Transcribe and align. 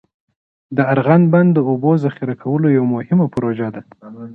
د 0.77 0.79
ارغنداب 0.93 1.31
بند 1.33 1.49
د 1.53 1.57
اوبو 1.69 1.91
ذخیره 2.03 2.35
کولو 2.43 2.67
یوه 2.77 2.87
مهمه 2.95 3.25
پروژه 3.33 3.67
ده. 3.75 3.81